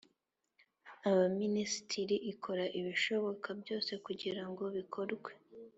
Abaminisitiri 1.09 2.15
ikora 2.31 2.65
ibishoboka 2.79 3.47
byose 3.61 3.91
kugira 4.05 4.43
ngo 4.49 4.63
bikorwe 4.75 5.31